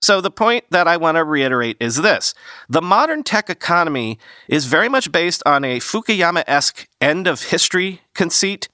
So, 0.00 0.20
the 0.20 0.30
point 0.30 0.64
that 0.70 0.86
I 0.86 0.96
want 0.96 1.16
to 1.16 1.24
reiterate 1.24 1.76
is 1.80 1.96
this 1.96 2.32
the 2.68 2.82
modern 2.82 3.24
tech 3.24 3.50
economy 3.50 4.18
is 4.48 4.66
very 4.66 4.88
much 4.88 5.10
based 5.10 5.42
on 5.44 5.64
a 5.64 5.80
Fukuyama 5.80 6.44
esque 6.46 6.86
end 7.00 7.26
of 7.26 7.42
history 7.44 8.02
conceit. 8.14 8.68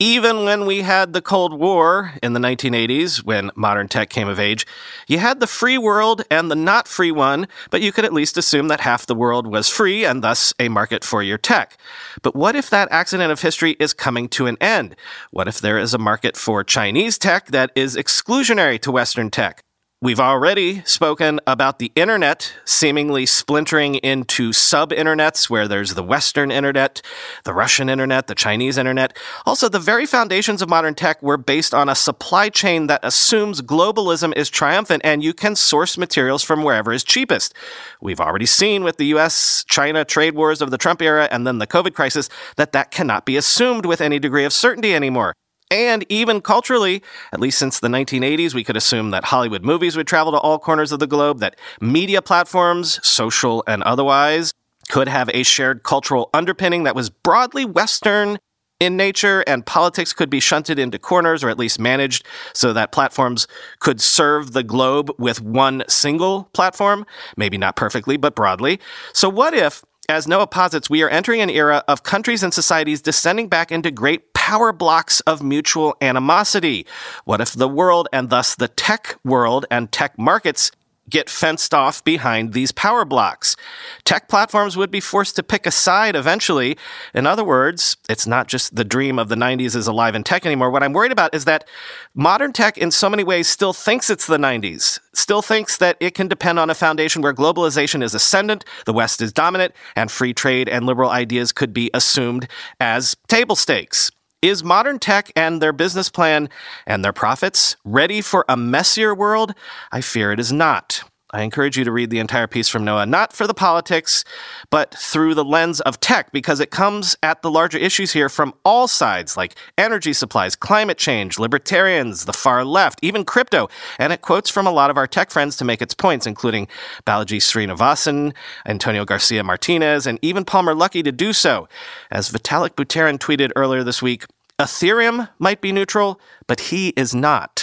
Even 0.00 0.44
when 0.44 0.64
we 0.64 0.82
had 0.82 1.12
the 1.12 1.20
Cold 1.20 1.58
War 1.58 2.12
in 2.22 2.32
the 2.32 2.38
1980s, 2.38 3.24
when 3.24 3.50
modern 3.56 3.88
tech 3.88 4.10
came 4.10 4.28
of 4.28 4.38
age, 4.38 4.64
you 5.08 5.18
had 5.18 5.40
the 5.40 5.46
free 5.48 5.76
world 5.76 6.22
and 6.30 6.48
the 6.48 6.54
not 6.54 6.86
free 6.86 7.10
one, 7.10 7.48
but 7.70 7.80
you 7.80 7.90
could 7.90 8.04
at 8.04 8.12
least 8.12 8.36
assume 8.36 8.68
that 8.68 8.82
half 8.82 9.06
the 9.06 9.16
world 9.16 9.48
was 9.48 9.68
free 9.68 10.04
and 10.04 10.22
thus 10.22 10.54
a 10.60 10.68
market 10.68 11.02
for 11.02 11.20
your 11.20 11.36
tech. 11.36 11.76
But 12.22 12.36
what 12.36 12.54
if 12.54 12.70
that 12.70 12.86
accident 12.92 13.32
of 13.32 13.40
history 13.40 13.72
is 13.80 13.92
coming 13.92 14.28
to 14.28 14.46
an 14.46 14.56
end? 14.60 14.94
What 15.32 15.48
if 15.48 15.60
there 15.60 15.78
is 15.78 15.92
a 15.94 15.98
market 15.98 16.36
for 16.36 16.62
Chinese 16.62 17.18
tech 17.18 17.46
that 17.46 17.72
is 17.74 17.96
exclusionary 17.96 18.80
to 18.82 18.92
Western 18.92 19.30
tech? 19.30 19.64
We've 20.00 20.20
already 20.20 20.82
spoken 20.84 21.40
about 21.44 21.80
the 21.80 21.90
internet 21.96 22.54
seemingly 22.64 23.26
splintering 23.26 23.96
into 23.96 24.52
sub 24.52 24.92
internets 24.92 25.50
where 25.50 25.66
there's 25.66 25.94
the 25.94 26.04
Western 26.04 26.52
internet, 26.52 27.02
the 27.42 27.52
Russian 27.52 27.88
internet, 27.88 28.28
the 28.28 28.36
Chinese 28.36 28.78
internet. 28.78 29.18
Also, 29.44 29.68
the 29.68 29.80
very 29.80 30.06
foundations 30.06 30.62
of 30.62 30.68
modern 30.68 30.94
tech 30.94 31.20
were 31.20 31.36
based 31.36 31.74
on 31.74 31.88
a 31.88 31.96
supply 31.96 32.48
chain 32.48 32.86
that 32.86 33.00
assumes 33.02 33.60
globalism 33.60 34.32
is 34.36 34.48
triumphant 34.48 35.02
and 35.04 35.24
you 35.24 35.34
can 35.34 35.56
source 35.56 35.98
materials 35.98 36.44
from 36.44 36.62
wherever 36.62 36.92
is 36.92 37.02
cheapest. 37.02 37.52
We've 38.00 38.20
already 38.20 38.46
seen 38.46 38.84
with 38.84 38.98
the 38.98 39.06
US 39.06 39.64
China 39.66 40.04
trade 40.04 40.36
wars 40.36 40.62
of 40.62 40.70
the 40.70 40.78
Trump 40.78 41.02
era 41.02 41.26
and 41.32 41.44
then 41.44 41.58
the 41.58 41.66
COVID 41.66 41.94
crisis 41.94 42.28
that 42.54 42.70
that 42.70 42.92
cannot 42.92 43.26
be 43.26 43.36
assumed 43.36 43.84
with 43.84 44.00
any 44.00 44.20
degree 44.20 44.44
of 44.44 44.52
certainty 44.52 44.94
anymore. 44.94 45.34
And 45.70 46.06
even 46.08 46.40
culturally, 46.40 47.02
at 47.32 47.40
least 47.40 47.58
since 47.58 47.80
the 47.80 47.88
1980s, 47.88 48.54
we 48.54 48.64
could 48.64 48.76
assume 48.76 49.10
that 49.10 49.26
Hollywood 49.26 49.64
movies 49.64 49.96
would 49.96 50.06
travel 50.06 50.32
to 50.32 50.38
all 50.38 50.58
corners 50.58 50.92
of 50.92 50.98
the 50.98 51.06
globe, 51.06 51.40
that 51.40 51.56
media 51.80 52.22
platforms, 52.22 53.06
social 53.06 53.62
and 53.66 53.82
otherwise, 53.82 54.54
could 54.88 55.08
have 55.08 55.28
a 55.34 55.42
shared 55.42 55.82
cultural 55.82 56.30
underpinning 56.32 56.84
that 56.84 56.94
was 56.94 57.10
broadly 57.10 57.66
Western 57.66 58.38
in 58.80 58.96
nature, 58.96 59.42
and 59.46 59.66
politics 59.66 60.12
could 60.12 60.30
be 60.30 60.40
shunted 60.40 60.78
into 60.78 60.98
corners 60.98 61.42
or 61.42 61.48
at 61.48 61.58
least 61.58 61.80
managed 61.80 62.24
so 62.54 62.72
that 62.72 62.92
platforms 62.92 63.48
could 63.80 64.00
serve 64.00 64.52
the 64.52 64.62
globe 64.62 65.10
with 65.18 65.40
one 65.40 65.82
single 65.88 66.44
platform, 66.52 67.04
maybe 67.36 67.58
not 67.58 67.74
perfectly, 67.74 68.16
but 68.16 68.36
broadly. 68.36 68.78
So, 69.12 69.28
what 69.28 69.52
if 69.52 69.84
as 70.08 70.26
Noah 70.26 70.46
posits, 70.46 70.88
we 70.88 71.02
are 71.02 71.08
entering 71.10 71.42
an 71.42 71.50
era 71.50 71.84
of 71.86 72.02
countries 72.02 72.42
and 72.42 72.52
societies 72.52 73.02
descending 73.02 73.48
back 73.48 73.70
into 73.70 73.90
great 73.90 74.32
power 74.32 74.72
blocks 74.72 75.20
of 75.20 75.42
mutual 75.42 75.94
animosity. 76.00 76.86
What 77.26 77.42
if 77.42 77.52
the 77.52 77.68
world, 77.68 78.08
and 78.10 78.30
thus 78.30 78.54
the 78.54 78.68
tech 78.68 79.16
world 79.22 79.66
and 79.70 79.92
tech 79.92 80.18
markets, 80.18 80.72
get 81.08 81.30
fenced 81.30 81.74
off 81.74 82.02
behind 82.04 82.52
these 82.52 82.72
power 82.72 83.04
blocks. 83.04 83.56
Tech 84.04 84.28
platforms 84.28 84.76
would 84.76 84.90
be 84.90 85.00
forced 85.00 85.36
to 85.36 85.42
pick 85.42 85.66
a 85.66 85.70
side 85.70 86.16
eventually. 86.16 86.76
In 87.14 87.26
other 87.26 87.44
words, 87.44 87.96
it's 88.08 88.26
not 88.26 88.48
just 88.48 88.74
the 88.74 88.84
dream 88.84 89.18
of 89.18 89.28
the 89.28 89.34
90s 89.34 89.74
is 89.74 89.86
alive 89.86 90.14
in 90.14 90.24
tech 90.24 90.44
anymore. 90.46 90.70
What 90.70 90.82
I'm 90.82 90.92
worried 90.92 91.12
about 91.12 91.34
is 91.34 91.44
that 91.44 91.66
modern 92.14 92.52
tech, 92.52 92.78
in 92.78 92.90
so 92.90 93.08
many 93.08 93.24
ways, 93.24 93.48
still 93.48 93.72
thinks 93.72 94.10
it's 94.10 94.26
the 94.26 94.38
90s, 94.38 95.00
still 95.14 95.42
thinks 95.42 95.78
that 95.78 95.96
it 96.00 96.14
can 96.14 96.28
depend 96.28 96.58
on 96.58 96.70
a 96.70 96.74
foundation 96.74 97.22
where 97.22 97.34
globalization 97.34 98.02
is 98.02 98.14
ascendant, 98.14 98.64
the 98.84 98.92
West 98.92 99.20
is 99.20 99.32
dominant, 99.32 99.74
and 99.96 100.10
free 100.10 100.34
trade 100.34 100.68
and 100.68 100.86
liberal 100.86 101.10
ideas 101.10 101.52
could 101.52 101.72
be 101.72 101.90
assumed 101.94 102.48
as 102.80 103.16
table 103.28 103.56
stakes. 103.56 104.10
Is 104.40 104.62
modern 104.62 105.00
tech 105.00 105.32
and 105.34 105.60
their 105.60 105.72
business 105.72 106.08
plan 106.08 106.48
and 106.86 107.04
their 107.04 107.12
profits 107.12 107.76
ready 107.84 108.20
for 108.20 108.44
a 108.48 108.56
messier 108.56 109.12
world? 109.12 109.52
I 109.90 110.00
fear 110.00 110.30
it 110.30 110.38
is 110.38 110.52
not. 110.52 111.02
I 111.30 111.42
encourage 111.42 111.76
you 111.76 111.84
to 111.84 111.92
read 111.92 112.08
the 112.08 112.20
entire 112.20 112.46
piece 112.46 112.68
from 112.68 112.84
Noah, 112.84 113.04
not 113.04 113.34
for 113.34 113.46
the 113.46 113.52
politics, 113.54 114.24
but 114.70 114.94
through 114.94 115.34
the 115.34 115.44
lens 115.44 115.80
of 115.82 116.00
tech, 116.00 116.32
because 116.32 116.58
it 116.58 116.70
comes 116.70 117.16
at 117.22 117.42
the 117.42 117.50
larger 117.50 117.76
issues 117.76 118.12
here 118.12 118.30
from 118.30 118.54
all 118.64 118.88
sides, 118.88 119.36
like 119.36 119.54
energy 119.76 120.14
supplies, 120.14 120.56
climate 120.56 120.96
change, 120.96 121.38
libertarians, 121.38 122.24
the 122.24 122.32
far 122.32 122.64
left, 122.64 122.98
even 123.02 123.24
crypto. 123.24 123.68
And 123.98 124.12
it 124.12 124.22
quotes 124.22 124.48
from 124.48 124.66
a 124.66 124.72
lot 124.72 124.88
of 124.88 124.96
our 124.96 125.06
tech 125.06 125.30
friends 125.30 125.56
to 125.58 125.64
make 125.66 125.82
its 125.82 125.92
points, 125.92 126.26
including 126.26 126.66
Balaji 127.06 127.42
Srinivasan, 127.42 128.34
Antonio 128.64 129.04
Garcia 129.04 129.44
Martinez, 129.44 130.06
and 130.06 130.18
even 130.22 130.46
Palmer 130.46 130.74
Luckey 130.74 131.04
to 131.04 131.12
do 131.12 131.34
so. 131.34 131.68
As 132.10 132.30
Vitalik 132.30 132.70
Buterin 132.70 133.18
tweeted 133.18 133.52
earlier 133.54 133.84
this 133.84 134.00
week, 134.00 134.24
Ethereum 134.58 135.28
might 135.38 135.60
be 135.60 135.72
neutral, 135.72 136.20
but 136.46 136.58
he 136.60 136.88
is 136.96 137.14
not. 137.14 137.57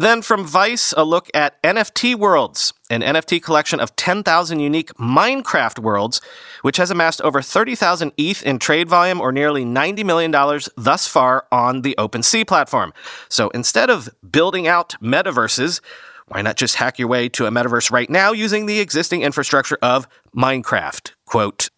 Then 0.00 0.22
from 0.22 0.46
Vice, 0.46 0.94
a 0.96 1.04
look 1.04 1.28
at 1.34 1.62
NFT 1.62 2.14
Worlds, 2.14 2.72
an 2.88 3.02
NFT 3.02 3.42
collection 3.42 3.80
of 3.80 3.94
10,000 3.96 4.58
unique 4.58 4.94
Minecraft 4.94 5.78
worlds, 5.78 6.22
which 6.62 6.78
has 6.78 6.90
amassed 6.90 7.20
over 7.20 7.42
30,000 7.42 8.10
ETH 8.16 8.42
in 8.42 8.58
trade 8.58 8.88
volume 8.88 9.20
or 9.20 9.30
nearly 9.30 9.62
$90 9.62 10.02
million 10.06 10.32
thus 10.74 11.06
far 11.06 11.46
on 11.52 11.82
the 11.82 11.94
OpenSea 11.98 12.46
platform. 12.46 12.94
So 13.28 13.50
instead 13.50 13.90
of 13.90 14.08
building 14.26 14.66
out 14.66 14.94
metaverses, 15.02 15.82
why 16.28 16.40
not 16.40 16.56
just 16.56 16.76
hack 16.76 16.98
your 16.98 17.08
way 17.08 17.28
to 17.28 17.44
a 17.44 17.50
metaverse 17.50 17.90
right 17.90 18.08
now 18.08 18.32
using 18.32 18.64
the 18.64 18.80
existing 18.80 19.20
infrastructure 19.20 19.76
of 19.82 20.08
Minecraft? 20.34 21.12
Quote, 21.26 21.68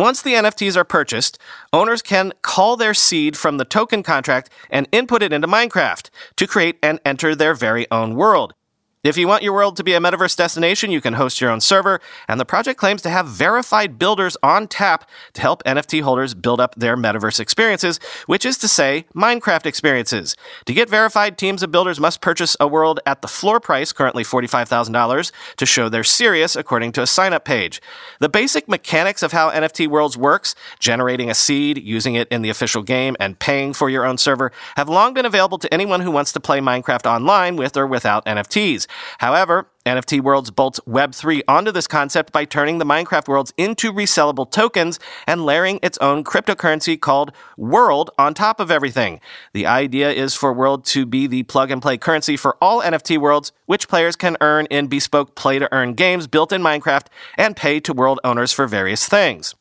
once 0.00 0.22
the 0.22 0.32
NFTs 0.32 0.76
are 0.76 0.84
purchased, 0.84 1.38
owners 1.74 2.00
can 2.00 2.32
call 2.40 2.76
their 2.76 2.94
seed 2.94 3.36
from 3.36 3.58
the 3.58 3.66
token 3.66 4.02
contract 4.02 4.48
and 4.70 4.88
input 4.92 5.22
it 5.22 5.30
into 5.30 5.46
Minecraft 5.46 6.08
to 6.36 6.46
create 6.46 6.78
and 6.82 6.98
enter 7.04 7.34
their 7.34 7.52
very 7.52 7.86
own 7.90 8.14
world. 8.14 8.54
If 9.02 9.16
you 9.16 9.26
want 9.26 9.42
your 9.42 9.54
world 9.54 9.76
to 9.76 9.84
be 9.84 9.94
a 9.94 9.98
metaverse 9.98 10.36
destination, 10.36 10.90
you 10.90 11.00
can 11.00 11.14
host 11.14 11.40
your 11.40 11.48
own 11.48 11.62
server, 11.62 12.02
and 12.28 12.38
the 12.38 12.44
project 12.44 12.78
claims 12.78 13.00
to 13.00 13.08
have 13.08 13.26
verified 13.26 13.98
builders 13.98 14.36
on 14.42 14.68
tap 14.68 15.08
to 15.32 15.40
help 15.40 15.64
NFT 15.64 16.02
holders 16.02 16.34
build 16.34 16.60
up 16.60 16.74
their 16.74 16.98
metaverse 16.98 17.40
experiences, 17.40 17.98
which 18.26 18.44
is 18.44 18.58
to 18.58 18.68
say, 18.68 19.06
Minecraft 19.14 19.64
experiences. 19.64 20.36
To 20.66 20.74
get 20.74 20.90
verified, 20.90 21.38
teams 21.38 21.62
of 21.62 21.72
builders 21.72 21.98
must 21.98 22.20
purchase 22.20 22.58
a 22.60 22.68
world 22.68 23.00
at 23.06 23.22
the 23.22 23.28
floor 23.28 23.58
price, 23.58 23.90
currently 23.90 24.22
$45,000, 24.22 25.32
to 25.56 25.64
show 25.64 25.88
they're 25.88 26.04
serious, 26.04 26.54
according 26.54 26.92
to 26.92 27.00
a 27.00 27.06
sign 27.06 27.32
up 27.32 27.46
page. 27.46 27.80
The 28.18 28.28
basic 28.28 28.68
mechanics 28.68 29.22
of 29.22 29.32
how 29.32 29.50
NFT 29.50 29.88
Worlds 29.88 30.18
works, 30.18 30.54
generating 30.78 31.30
a 31.30 31.34
seed, 31.34 31.82
using 31.82 32.16
it 32.16 32.28
in 32.28 32.42
the 32.42 32.50
official 32.50 32.82
game, 32.82 33.16
and 33.18 33.38
paying 33.38 33.72
for 33.72 33.88
your 33.88 34.04
own 34.04 34.18
server, 34.18 34.52
have 34.76 34.90
long 34.90 35.14
been 35.14 35.24
available 35.24 35.56
to 35.56 35.72
anyone 35.72 36.02
who 36.02 36.10
wants 36.10 36.32
to 36.32 36.40
play 36.40 36.58
Minecraft 36.58 37.06
online 37.06 37.56
with 37.56 37.78
or 37.78 37.86
without 37.86 38.26
NFTs. 38.26 38.88
However, 39.18 39.68
NFT 39.86 40.20
Worlds 40.20 40.50
bolts 40.50 40.78
Web3 40.86 41.42
onto 41.48 41.72
this 41.72 41.86
concept 41.86 42.32
by 42.32 42.44
turning 42.44 42.78
the 42.78 42.84
Minecraft 42.84 43.28
worlds 43.28 43.52
into 43.56 43.92
resellable 43.92 44.50
tokens 44.50 44.98
and 45.26 45.44
layering 45.44 45.80
its 45.82 45.96
own 45.98 46.22
cryptocurrency 46.22 47.00
called 47.00 47.32
World 47.56 48.10
on 48.18 48.34
top 48.34 48.60
of 48.60 48.70
everything. 48.70 49.20
The 49.52 49.66
idea 49.66 50.10
is 50.10 50.34
for 50.34 50.52
World 50.52 50.84
to 50.86 51.06
be 51.06 51.26
the 51.26 51.44
plug 51.44 51.70
and 51.70 51.80
play 51.80 51.96
currency 51.96 52.36
for 52.36 52.56
all 52.60 52.82
NFT 52.82 53.18
worlds, 53.18 53.52
which 53.66 53.88
players 53.88 54.16
can 54.16 54.36
earn 54.40 54.66
in 54.66 54.88
bespoke 54.88 55.34
play 55.34 55.58
to 55.58 55.72
earn 55.72 55.94
games 55.94 56.26
built 56.26 56.52
in 56.52 56.62
Minecraft 56.62 57.06
and 57.36 57.56
pay 57.56 57.80
to 57.80 57.92
world 57.92 58.20
owners 58.22 58.52
for 58.52 58.66
various 58.66 59.08
things. 59.08 59.54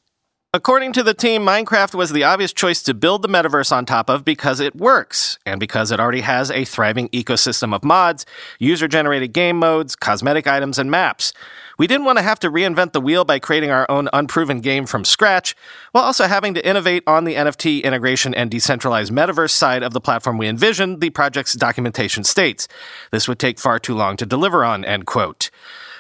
According 0.52 0.94
to 0.94 1.04
the 1.04 1.14
team, 1.14 1.44
Minecraft 1.44 1.94
was 1.94 2.12
the 2.12 2.24
obvious 2.24 2.52
choice 2.52 2.82
to 2.82 2.96
build 2.96 3.22
the 3.22 3.28
metaverse 3.28 3.72
on 3.72 3.86
top 3.86 4.10
of 4.10 4.26
because 4.26 4.60
it 4.60 4.76
works, 4.76 5.38
and 5.46 5.60
because 5.60 5.92
it 5.92 6.00
already 6.00 6.22
has 6.22 6.50
a 6.50 6.66
thriving 6.66 7.08
ecosystem 7.10 7.72
of 7.72 7.84
mods, 7.84 8.26
user 8.58 8.88
generated 8.88 9.32
game 9.32 9.60
modes, 9.60 9.96
cosmetic 9.96 10.48
items, 10.48 10.80
and 10.80 10.90
maps. 10.90 11.34
We 11.78 11.86
didn't 11.86 12.06
want 12.06 12.18
to 12.18 12.24
have 12.24 12.40
to 12.40 12.50
reinvent 12.50 12.94
the 12.94 13.00
wheel 13.00 13.26
by 13.26 13.38
creating 13.38 13.70
our 13.70 13.86
own 13.92 14.10
unproven 14.12 14.60
game 14.62 14.88
from 14.88 15.06
scratch, 15.06 15.56
while 15.92 16.04
also 16.04 16.26
having 16.26 16.56
to 16.56 16.68
innovate 16.68 17.04
on 17.06 17.26
the 17.26 17.36
NFT 17.36 17.84
integration 17.84 18.34
and 18.34 18.50
decentralized 18.50 19.14
metaverse 19.14 19.52
side 19.52 19.84
of 19.84 19.94
the 19.94 20.02
platform 20.02 20.40
we 20.40 20.48
envisioned, 20.48 21.00
the 21.00 21.12
project's 21.12 21.54
documentation 21.54 22.24
states. 22.24 22.68
This 23.12 23.28
would 23.28 23.38
take 23.38 23.60
far 23.60 23.78
too 23.78 23.94
long 23.94 24.18
to 24.18 24.26
deliver 24.26 24.66
on, 24.66 24.84
end 24.84 25.06
quote. 25.06 25.52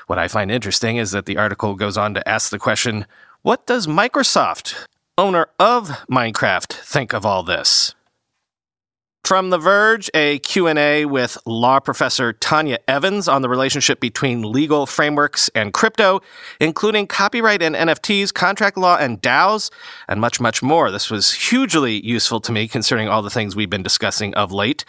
What 0.08 0.18
I 0.18 0.27
find 0.27 0.50
interesting 0.50 0.98
is 0.98 1.12
that 1.12 1.27
the 1.27 1.38
article 1.38 1.75
goes 1.75 1.96
on 1.96 2.15
to 2.15 2.27
ask 2.27 2.50
the 2.50 2.58
question 2.58 3.06
what 3.41 3.65
does 3.65 3.88
Microsoft, 3.88 4.86
owner 5.17 5.48
of 5.58 5.88
Minecraft, 6.12 6.74
think 6.74 7.13
of 7.13 7.25
all 7.25 7.41
this? 7.41 7.96
From 9.24 9.50
The 9.50 9.58
Verge, 9.58 10.10
a 10.13 10.39
Q&A 10.39 11.05
with 11.05 11.38
law 11.46 11.79
professor 11.79 12.34
Tonya 12.34 12.79
Evans 12.88 13.27
on 13.27 13.41
the 13.41 13.48
relationship 13.48 14.01
between 14.01 14.41
legal 14.41 14.86
frameworks 14.86 15.50
and 15.55 15.74
crypto, 15.74 16.22
including 16.60 17.08
copyright 17.08 17.62
and 17.62 17.75
NFTs, 17.75 18.34
contract 18.34 18.77
law 18.77 18.98
and 18.98 19.22
DAOs, 19.22 19.72
and 20.08 20.19
much, 20.19 20.41
much 20.41 20.62
more. 20.62 20.91
This 20.91 21.10
was 21.10 21.31
hugely 21.31 22.05
useful 22.05 22.41
to 22.41 22.51
me 22.51 22.67
considering 22.67 23.08
all 23.08 23.22
the 23.22 23.29
things 23.29 23.55
we've 23.55 23.69
been 23.69 23.84
discussing 23.84 24.34
of 24.34 24.51
late. 24.51 24.84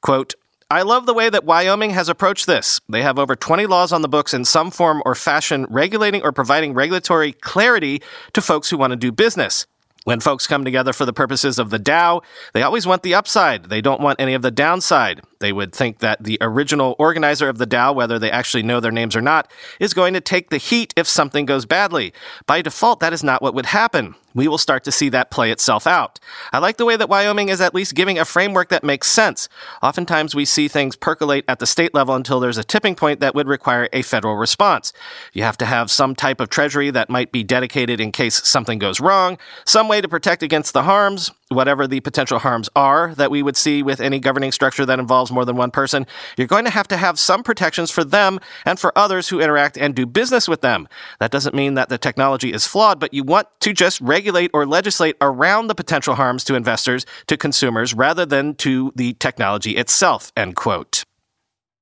Quote, 0.00 0.34
I 0.72 0.80
love 0.80 1.04
the 1.04 1.12
way 1.12 1.28
that 1.28 1.44
Wyoming 1.44 1.90
has 1.90 2.08
approached 2.08 2.46
this. 2.46 2.80
They 2.88 3.02
have 3.02 3.18
over 3.18 3.36
20 3.36 3.66
laws 3.66 3.92
on 3.92 4.00
the 4.00 4.08
books 4.08 4.32
in 4.32 4.46
some 4.46 4.70
form 4.70 5.02
or 5.04 5.14
fashion 5.14 5.66
regulating 5.68 6.22
or 6.22 6.32
providing 6.32 6.72
regulatory 6.72 7.34
clarity 7.34 8.00
to 8.32 8.40
folks 8.40 8.70
who 8.70 8.78
want 8.78 8.92
to 8.92 8.96
do 8.96 9.12
business. 9.12 9.66
When 10.04 10.20
folks 10.20 10.46
come 10.46 10.64
together 10.64 10.94
for 10.94 11.04
the 11.04 11.12
purposes 11.12 11.58
of 11.58 11.68
the 11.68 11.78
DAO, 11.78 12.22
they 12.54 12.62
always 12.62 12.86
want 12.86 13.02
the 13.02 13.14
upside. 13.14 13.64
They 13.64 13.82
don't 13.82 14.00
want 14.00 14.18
any 14.18 14.32
of 14.32 14.40
the 14.40 14.50
downside. 14.50 15.20
They 15.40 15.52
would 15.52 15.74
think 15.74 15.98
that 15.98 16.24
the 16.24 16.38
original 16.40 16.96
organizer 16.98 17.50
of 17.50 17.58
the 17.58 17.66
DAO, 17.66 17.94
whether 17.94 18.18
they 18.18 18.30
actually 18.30 18.62
know 18.62 18.80
their 18.80 18.90
names 18.90 19.14
or 19.14 19.20
not, 19.20 19.52
is 19.78 19.92
going 19.92 20.14
to 20.14 20.22
take 20.22 20.48
the 20.48 20.56
heat 20.56 20.94
if 20.96 21.06
something 21.06 21.44
goes 21.44 21.66
badly. 21.66 22.14
By 22.46 22.62
default, 22.62 23.00
that 23.00 23.12
is 23.12 23.22
not 23.22 23.42
what 23.42 23.54
would 23.54 23.66
happen 23.66 24.14
we 24.34 24.48
will 24.48 24.58
start 24.58 24.84
to 24.84 24.92
see 24.92 25.08
that 25.10 25.30
play 25.30 25.50
itself 25.50 25.86
out. 25.86 26.18
I 26.52 26.58
like 26.58 26.76
the 26.76 26.84
way 26.84 26.96
that 26.96 27.08
Wyoming 27.08 27.48
is 27.48 27.60
at 27.60 27.74
least 27.74 27.94
giving 27.94 28.18
a 28.18 28.24
framework 28.24 28.68
that 28.68 28.84
makes 28.84 29.08
sense. 29.10 29.48
Oftentimes 29.82 30.34
we 30.34 30.44
see 30.44 30.68
things 30.68 30.96
percolate 30.96 31.44
at 31.48 31.58
the 31.58 31.66
state 31.66 31.94
level 31.94 32.14
until 32.14 32.40
there's 32.40 32.58
a 32.58 32.64
tipping 32.64 32.94
point 32.94 33.20
that 33.20 33.34
would 33.34 33.48
require 33.48 33.88
a 33.92 34.02
federal 34.02 34.36
response. 34.36 34.92
You 35.32 35.42
have 35.42 35.58
to 35.58 35.66
have 35.66 35.90
some 35.90 36.14
type 36.14 36.40
of 36.40 36.48
treasury 36.48 36.90
that 36.90 37.10
might 37.10 37.32
be 37.32 37.42
dedicated 37.42 38.00
in 38.00 38.12
case 38.12 38.46
something 38.46 38.78
goes 38.78 39.00
wrong, 39.00 39.38
some 39.64 39.88
way 39.88 40.00
to 40.00 40.08
protect 40.08 40.42
against 40.42 40.72
the 40.72 40.82
harms, 40.82 41.30
whatever 41.52 41.86
the 41.86 42.00
potential 42.00 42.38
harms 42.38 42.68
are 42.74 43.14
that 43.14 43.30
we 43.30 43.42
would 43.42 43.56
see 43.56 43.82
with 43.82 44.00
any 44.00 44.18
governing 44.18 44.52
structure 44.52 44.86
that 44.86 44.98
involves 44.98 45.30
more 45.30 45.44
than 45.44 45.56
one 45.56 45.70
person, 45.70 46.06
you're 46.36 46.46
going 46.46 46.64
to 46.64 46.70
have 46.70 46.88
to 46.88 46.96
have 46.96 47.18
some 47.18 47.42
protections 47.42 47.90
for 47.90 48.04
them 48.04 48.40
and 48.64 48.78
for 48.78 48.96
others 48.96 49.28
who 49.28 49.40
interact 49.40 49.76
and 49.76 49.94
do 49.94 50.06
business 50.06 50.48
with 50.48 50.60
them. 50.60 50.88
That 51.20 51.30
doesn't 51.30 51.54
mean 51.54 51.74
that 51.74 51.88
the 51.88 51.98
technology 51.98 52.52
is 52.52 52.66
flawed, 52.66 52.98
but 52.98 53.14
you 53.14 53.24
want 53.24 53.48
to 53.60 53.72
just 53.72 54.00
regulate 54.00 54.50
or 54.52 54.66
legislate 54.66 55.16
around 55.20 55.66
the 55.66 55.74
potential 55.74 56.14
harms 56.14 56.44
to 56.44 56.54
investors, 56.54 57.06
to 57.26 57.36
consumers, 57.36 57.94
rather 57.94 58.26
than 58.26 58.54
to 58.56 58.92
the 58.96 59.14
technology 59.14 59.76
itself, 59.76 60.32
end 60.36 60.56
quote. 60.56 61.04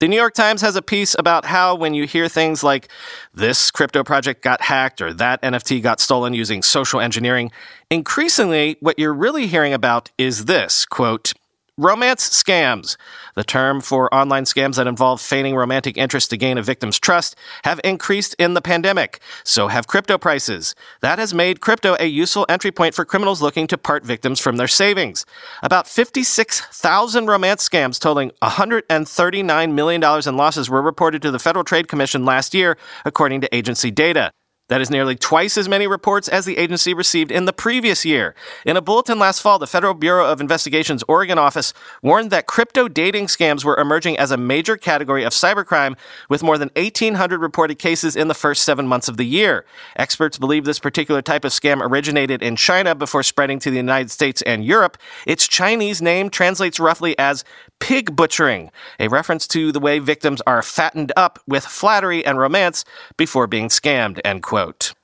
The 0.01 0.09
New 0.09 0.17
York 0.17 0.33
Times 0.33 0.63
has 0.63 0.77
a 0.77 0.83
piece 0.83 1.15
about 1.19 1.45
how 1.45 1.75
when 1.75 1.93
you 1.93 2.07
hear 2.07 2.27
things 2.27 2.65
like 2.65 2.89
this 3.35 3.71
crypto 3.71 4.03
project 4.03 4.43
got 4.43 4.63
hacked 4.63 5.03
or 5.03 5.13
that 5.13 5.43
NFT 5.43 5.83
got 5.83 6.01
stolen 6.01 6.33
using 6.33 6.63
social 6.63 7.01
engineering, 7.01 7.53
increasingly 7.91 8.79
what 8.81 8.99
you're 8.99 9.13
really 9.13 9.47
hearing 9.47 9.75
about 9.75 10.11
is 10.17 10.47
this 10.47 10.87
quote, 10.87 11.35
Romance 11.81 12.29
scams, 12.29 12.99
the 13.37 13.43
term 13.43 13.81
for 13.81 14.12
online 14.14 14.45
scams 14.45 14.77
that 14.77 14.87
involve 14.87 15.19
feigning 15.19 15.55
romantic 15.57 15.97
interest 15.97 16.29
to 16.29 16.37
gain 16.37 16.59
a 16.59 16.62
victim's 16.62 16.99
trust, 16.99 17.35
have 17.64 17.81
increased 17.83 18.35
in 18.38 18.53
the 18.53 18.61
pandemic. 18.61 19.19
So 19.45 19.69
have 19.69 19.87
crypto 19.87 20.19
prices. 20.19 20.75
That 21.01 21.19
has 21.19 21.33
made 21.33 21.62
crypto 21.62 21.97
a 21.99 22.05
useful 22.05 22.45
entry 22.51 22.71
point 22.71 22.95
for 22.95 23.07
criminals 23.07 23.40
looking 23.40 23.66
to 23.69 23.79
part 23.79 24.05
victims 24.05 24.40
from 24.40 24.59
their 24.59 24.69
savings. 24.69 25.25
About 25.62 25.88
56,000 25.88 27.27
romance 27.27 27.66
scams 27.66 27.99
totaling 27.99 28.33
$139 28.43 29.73
million 29.73 30.05
in 30.05 30.37
losses 30.37 30.69
were 30.69 30.83
reported 30.83 31.23
to 31.23 31.31
the 31.31 31.38
Federal 31.38 31.64
Trade 31.64 31.88
Commission 31.88 32.27
last 32.27 32.53
year, 32.53 32.77
according 33.07 33.40
to 33.40 33.57
agency 33.57 33.90
data. 33.90 34.33
That 34.70 34.80
is 34.80 34.88
nearly 34.88 35.16
twice 35.16 35.59
as 35.59 35.68
many 35.68 35.88
reports 35.88 36.28
as 36.28 36.44
the 36.44 36.56
agency 36.56 36.94
received 36.94 37.33
in 37.33 37.44
the 37.44 37.52
previous 37.52 38.04
year. 38.04 38.37
In 38.64 38.76
a 38.76 38.80
bulletin 38.80 39.18
last 39.18 39.42
fall, 39.42 39.59
the 39.59 39.66
Federal 39.66 39.94
Bureau 39.94 40.30
of 40.30 40.40
Investigation's 40.40 41.02
Oregon 41.09 41.38
office 41.38 41.74
warned 42.02 42.30
that 42.30 42.46
crypto 42.46 42.87
dating 42.87 43.26
scams 43.26 43.64
were 43.64 43.76
emerging 43.76 44.16
as 44.16 44.30
a 44.30 44.37
major 44.37 44.76
category 44.76 45.24
of 45.24 45.33
cybercrime, 45.33 45.96
with 46.28 46.44
more 46.44 46.56
than 46.56 46.70
1,800 46.76 47.40
reported 47.40 47.80
cases 47.80 48.14
in 48.14 48.28
the 48.28 48.35
first 48.35 48.62
seven 48.62 48.87
months 48.87 49.09
of 49.09 49.16
the 49.16 49.24
year. 49.24 49.66
Experts 49.96 50.38
believe 50.38 50.64
this 50.64 50.78
particular 50.78 51.20
type 51.20 51.44
of 51.44 51.50
scam 51.50 51.80
originated 51.83 52.40
in 52.40 52.54
China 52.54 52.94
before 52.94 53.24
spreading 53.24 53.59
to 53.59 53.70
the 53.70 53.76
United 53.76 54.12
States 54.12 54.40
and 54.42 54.64
Europe. 54.64 54.96
Its 55.26 55.48
Chinese 55.48 56.00
name 56.00 56.30
translates 56.30 56.78
roughly 56.78 57.18
as 57.18 57.42
pig 57.80 58.14
butchering, 58.14 58.70
a 59.00 59.09
reference 59.09 59.48
to 59.48 59.72
the 59.72 59.80
way 59.80 59.98
victims 59.98 60.40
are 60.46 60.62
fattened 60.62 61.11
up 61.16 61.40
with 61.48 61.64
flattery 61.64 62.24
and 62.24 62.38
romance 62.38 62.85
before 63.16 63.48
being 63.48 63.68
scammed, 63.68 64.20
end 64.24 64.44
quote. 64.61 64.94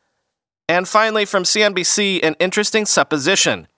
And 0.69 0.89
finally, 0.89 1.25
from 1.25 1.45
CNBC, 1.45 2.21
an 2.23 2.35
interesting 2.41 2.87
supposition. 2.87 3.69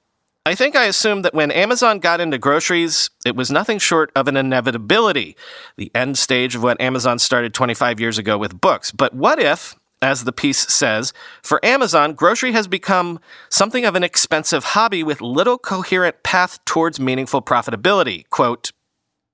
I 0.47 0.55
think 0.55 0.75
I 0.75 0.87
assumed 0.87 1.25
that 1.25 1.35
when 1.35 1.51
Amazon 1.51 1.99
got 1.99 2.21
into 2.21 2.39
groceries, 2.39 3.11
it 3.27 3.37
was 3.37 3.51
nothing 3.51 3.79
short 3.79 4.11
of 4.17 4.27
an 4.27 4.37
inevitability, 4.37 5.37
the 5.77 5.91
end 5.95 6.17
stage 6.17 6.55
of 6.55 6.63
what 6.63 6.81
Amazon 6.81 7.19
started 7.19 7.53
25 7.53 8.01
years 8.01 8.17
ago 8.17 8.39
with 8.39 8.59
books. 8.61 8.91
But 8.91 9.15
what 9.15 9.39
if, 9.39 9.77
as 10.01 10.25
the 10.25 10.33
piece 10.33 10.73
says, 10.73 11.13
for 11.43 11.63
Amazon, 11.65 12.15
grocery 12.15 12.53
has 12.53 12.67
become 12.67 13.21
something 13.51 13.85
of 13.85 13.95
an 13.95 14.03
expensive 14.03 14.65
hobby 14.65 15.03
with 15.03 15.21
little 15.21 15.59
coherent 15.59 16.23
path 16.23 16.65
towards 16.65 16.99
meaningful 16.99 17.43
profitability? 17.43 18.27
Quote, 18.31 18.73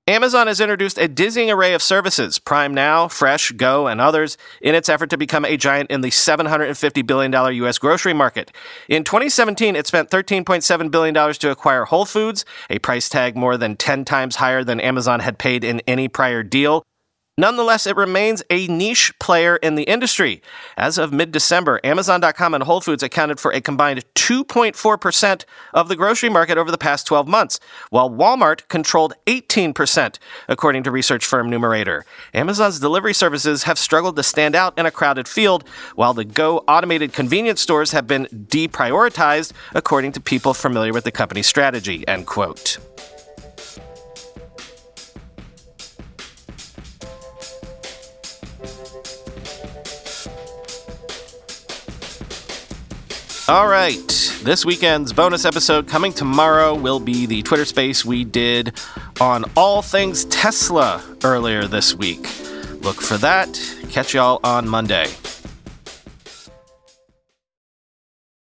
Amazon 0.07 0.45
has 0.45 0.59
introduced 0.59 0.99
a 0.99 1.07
dizzying 1.07 1.49
array 1.49 1.73
of 1.73 1.81
services, 1.81 2.37
Prime 2.37 2.75
Now, 2.75 3.07
Fresh, 3.07 3.53
Go, 3.53 3.87
and 3.87 3.99
others, 3.99 4.37
in 4.61 4.75
its 4.75 4.87
effort 4.87 5.09
to 5.09 5.17
become 5.17 5.43
a 5.45 5.57
giant 5.57 5.89
in 5.89 6.01
the 6.01 6.11
$750 6.11 7.07
billion 7.07 7.55
U.S. 7.55 7.79
grocery 7.79 8.13
market. 8.13 8.51
In 8.87 9.03
2017, 9.03 9.75
it 9.75 9.87
spent 9.87 10.11
$13.7 10.11 10.91
billion 10.91 11.33
to 11.33 11.49
acquire 11.49 11.85
Whole 11.85 12.05
Foods, 12.05 12.45
a 12.69 12.77
price 12.77 13.09
tag 13.09 13.35
more 13.35 13.57
than 13.57 13.75
10 13.75 14.05
times 14.05 14.35
higher 14.35 14.63
than 14.63 14.79
Amazon 14.79 15.21
had 15.21 15.39
paid 15.39 15.63
in 15.63 15.81
any 15.87 16.07
prior 16.07 16.43
deal. 16.43 16.83
Nonetheless, 17.37 17.85
it 17.85 17.97
remains 17.97 18.41
a 18.49 18.65
niche 18.67 19.11
player 19.19 19.57
in 19.57 19.75
the 19.75 19.83
industry. 19.83 20.41
As 20.77 20.97
of 20.97 21.11
mid 21.11 21.33
December, 21.33 21.81
Amazon.com 21.83 22.53
and 22.53 22.63
Whole 22.63 22.79
Foods 22.79 23.03
accounted 23.03 23.41
for 23.41 23.51
a 23.51 23.59
combined 23.59 24.05
2.4% 24.15 25.43
of 25.73 25.89
the 25.89 25.97
grocery 25.97 26.29
market 26.29 26.57
over 26.57 26.71
the 26.71 26.77
past 26.77 27.05
12 27.05 27.27
months, 27.27 27.59
while 27.89 28.09
Walmart 28.09 28.65
controlled 28.69 29.15
18%, 29.25 30.17
according 30.47 30.83
to 30.83 30.91
research 30.91 31.25
firm 31.25 31.49
Numerator. 31.49 32.05
Amazon's 32.33 32.79
delivery 32.79 33.13
services 33.13 33.63
have 33.63 33.77
struggled 33.77 34.15
to 34.15 34.23
stand 34.23 34.55
out 34.55 34.77
in 34.79 34.85
a 34.85 34.91
crowded 34.91 35.27
field, 35.27 35.67
while 35.95 36.13
the 36.13 36.23
Go 36.23 36.59
automated 36.69 37.11
convenience 37.11 37.59
stores 37.59 37.91
have 37.91 38.07
been 38.07 38.27
deprioritized, 38.31 39.51
according 39.73 40.13
to 40.13 40.21
people 40.21 40.53
familiar 40.53 40.93
with 40.93 41.03
the 41.03 41.11
company's 41.11 41.47
strategy. 41.47 42.07
End 42.07 42.27
quote. 42.27 42.77
All 53.47 53.67
right. 53.67 54.07
This 54.41 54.65
weekend's 54.65 55.13
bonus 55.13 55.45
episode 55.45 55.87
coming 55.87 56.11
tomorrow 56.11 56.73
will 56.73 56.99
be 56.99 57.27
the 57.27 57.43
Twitter 57.43 57.65
space 57.65 58.03
we 58.03 58.23
did 58.23 58.73
on 59.21 59.45
all 59.55 59.83
things 59.83 60.25
Tesla 60.25 61.03
earlier 61.23 61.67
this 61.67 61.93
week. 61.93 62.27
Look 62.81 63.01
for 63.01 63.17
that. 63.19 63.53
Catch 63.89 64.15
y'all 64.15 64.39
on 64.43 64.67
Monday. 64.67 65.05